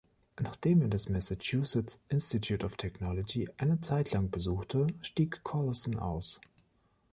[0.39, 6.41] Nachdem er das Massachusetts Institute of Technology eine Zeitlang besuchte, stieg Collison aus.